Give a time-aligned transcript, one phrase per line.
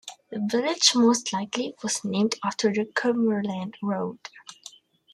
[0.31, 4.17] The village most likely was named after the Cumberland Road.